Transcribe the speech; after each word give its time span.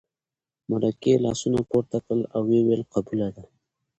مرکې 0.69 1.13
لاسونه 1.25 1.59
پورته 1.69 1.97
کړل 2.05 2.21
او 2.33 2.41
ویې 2.49 2.61
ویل 2.65 2.83
قبوله 2.93 3.27
ده. 3.35 3.43